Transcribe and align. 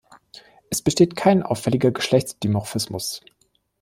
Es 0.71 0.81
besteht 0.81 1.15
kein 1.15 1.43
auffälliger 1.43 1.91
Geschlechtsdimorphismus. 1.91 3.21